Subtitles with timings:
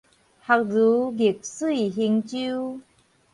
[0.03, 0.05] 學如
[1.11, 2.81] 逆水行舟